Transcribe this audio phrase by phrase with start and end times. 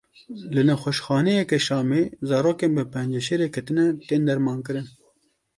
[0.53, 4.87] Li nexweşxaneyeke Şamê zarokên bi penceşêrê ketine tên dermankirin.